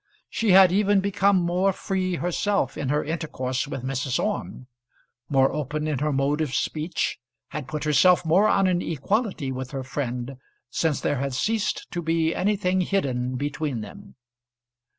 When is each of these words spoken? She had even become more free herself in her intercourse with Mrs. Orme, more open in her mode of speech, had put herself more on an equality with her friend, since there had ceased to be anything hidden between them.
She 0.31 0.49
had 0.49 0.71
even 0.71 0.99
become 0.99 1.35
more 1.35 1.71
free 1.71 2.15
herself 2.15 2.75
in 2.75 2.89
her 2.89 3.03
intercourse 3.03 3.67
with 3.67 3.83
Mrs. 3.83 4.17
Orme, 4.17 4.65
more 5.29 5.53
open 5.53 5.87
in 5.87 5.99
her 5.99 6.11
mode 6.11 6.41
of 6.41 6.55
speech, 6.55 7.19
had 7.49 7.67
put 7.67 7.83
herself 7.83 8.25
more 8.25 8.47
on 8.47 8.65
an 8.65 8.81
equality 8.81 9.51
with 9.51 9.69
her 9.69 9.83
friend, 9.83 10.37
since 10.71 11.01
there 11.01 11.17
had 11.19 11.35
ceased 11.35 11.85
to 11.91 12.01
be 12.01 12.33
anything 12.33 12.81
hidden 12.81 13.35
between 13.35 13.81
them. 13.81 14.15